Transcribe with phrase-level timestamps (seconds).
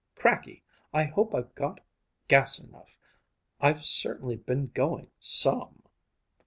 [0.15, 0.63] "Cracky!
[0.95, 1.79] I hope I've got
[2.27, 2.97] gas enough.
[3.59, 5.77] I've certainly been going _some!